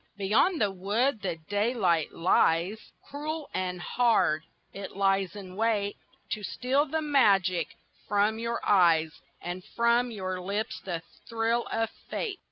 [0.17, 4.41] Beyond the wood the daylight lies; Cruel and hard,
[4.73, 5.95] it lies in wait
[6.31, 7.67] To steal the magic
[8.07, 12.39] from your eyes And from your lips the thrill of fate.